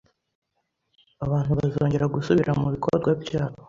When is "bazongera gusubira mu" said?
1.57-2.67